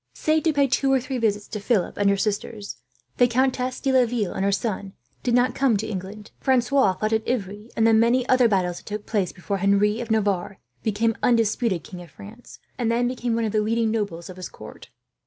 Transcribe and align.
Save 0.15 0.41
to 0.45 0.53
pay 0.53 0.65
two 0.65 0.91
or 0.91 0.99
three 0.99 1.19
visits 1.19 1.47
to 1.49 1.59
Philip 1.59 1.95
and 1.95 2.09
her 2.09 2.17
sisters, 2.17 2.77
the 3.17 3.27
Countess 3.27 3.79
de 3.79 3.91
Laville 3.91 4.33
and 4.33 4.43
her 4.43 4.51
son 4.51 4.93
did 5.21 5.35
not 5.35 5.53
come 5.53 5.77
to 5.77 5.85
England. 5.85 6.31
Francois 6.39 6.93
fought 6.93 7.13
at 7.13 7.29
Ivry 7.29 7.69
and 7.77 7.85
the 7.85 7.93
many 7.93 8.27
other 8.27 8.47
battles 8.47 8.77
that 8.77 8.87
took 8.87 9.05
place, 9.05 9.31
before 9.31 9.57
Henry 9.59 10.01
of 10.01 10.09
Navarre 10.09 10.57
became 10.81 11.15
undisputed 11.21 11.83
King 11.83 12.01
of 12.01 12.09
France; 12.09 12.57
and 12.79 12.91
then 12.91 13.07
became 13.07 13.35
one 13.35 13.45
of 13.45 13.51
the 13.51 13.61
leading 13.61 13.91
nobles 13.91 14.27
of 14.27 14.37
his 14.37 14.49
court. 14.49 14.89